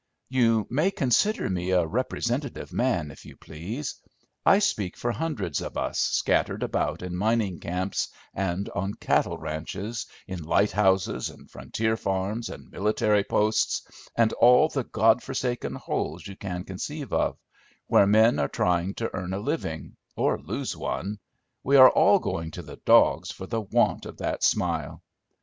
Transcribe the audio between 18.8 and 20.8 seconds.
to earn a living, or lose